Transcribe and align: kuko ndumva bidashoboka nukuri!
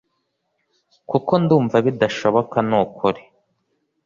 kuko 1.09 1.31
ndumva 1.43 1.77
bidashoboka 1.85 2.57
nukuri! 2.67 3.21